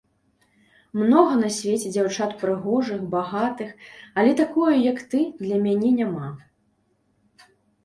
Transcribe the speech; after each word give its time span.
Многа 1.01 1.33
на 1.41 1.49
свеце 1.57 1.91
дзяўчат 1.95 2.31
прыгожых, 2.41 2.99
багатых, 3.13 3.69
але 4.23 4.31
такое, 4.41 4.75
як 4.91 5.05
ты, 5.15 5.19
для 5.45 5.63
мяне 5.69 5.95
няма. 6.01 6.35